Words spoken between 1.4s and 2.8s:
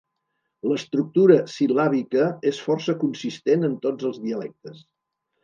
sil·làbica és